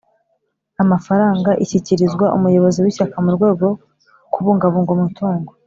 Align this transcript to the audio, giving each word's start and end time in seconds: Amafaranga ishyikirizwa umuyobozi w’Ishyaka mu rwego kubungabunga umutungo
Amafaranga 0.83 1.49
ishyikirizwa 1.63 2.25
umuyobozi 2.37 2.79
w’Ishyaka 2.83 3.17
mu 3.25 3.31
rwego 3.35 3.67
kubungabunga 4.33 4.91
umutungo 4.97 5.51